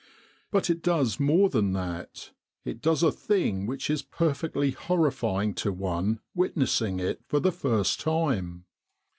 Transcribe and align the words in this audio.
But 0.49 0.71
it 0.71 0.81
does 0.81 1.19
more 1.19 1.47
than 1.47 1.73
that. 1.73 2.31
It 2.65 2.81
does 2.81 3.03
a 3.03 3.11
thing 3.11 3.67
which 3.67 3.87
is 3.87 4.01
perfectly 4.01 4.71
horrifying 4.71 5.53
to 5.61 5.71
one 5.71 6.21
witnessing 6.33 6.99
it 6.99 7.21
for 7.27 7.39
the 7.39 7.51
first 7.51 7.99
time. 7.99 8.65